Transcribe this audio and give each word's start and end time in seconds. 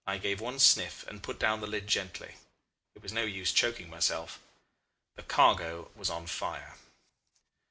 I 0.07 0.17
gave 0.17 0.41
one 0.41 0.57
sniff, 0.57 1.05
and 1.05 1.21
put 1.21 1.37
down 1.37 1.61
the 1.61 1.67
lid 1.67 1.85
gently. 1.85 2.33
It 2.95 3.03
was 3.03 3.13
no 3.13 3.21
use 3.21 3.51
choking 3.53 3.87
myself. 3.87 4.39
The 5.15 5.21
cargo 5.21 5.91
was 5.93 6.09
on 6.09 6.25
fire. 6.25 6.79